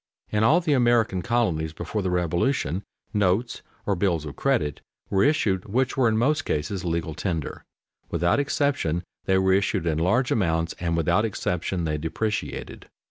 _In 0.35 0.43
all 0.43 0.61
the 0.61 0.73
American 0.73 1.21
colonies 1.21 1.73
before 1.73 2.01
the 2.01 2.09
Revolution 2.09 2.83
notes 3.13 3.61
or 3.85 3.95
bills 3.95 4.25
of 4.25 4.35
credit 4.35 4.81
were 5.11 5.23
issued 5.23 5.65
which 5.65 5.95
were 5.95 6.07
in 6.09 6.17
most 6.17 6.43
cases 6.43 6.83
legal 6.83 7.13
tender. 7.13 7.63
Without 8.09 8.39
exception 8.39 9.03
they 9.25 9.37
were 9.37 9.53
issued 9.53 9.85
in 9.85 9.99
large 9.99 10.31
amounts 10.31 10.73
and 10.79 10.97
without 10.97 11.23
exception 11.23 11.83
they 11.83 11.99
depreciated. 11.99 12.89